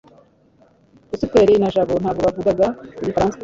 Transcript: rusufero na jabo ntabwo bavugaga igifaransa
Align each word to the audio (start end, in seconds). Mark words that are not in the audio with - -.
rusufero 1.09 1.53
na 1.61 1.69
jabo 1.75 1.93
ntabwo 2.01 2.21
bavugaga 2.27 2.67
igifaransa 2.99 3.37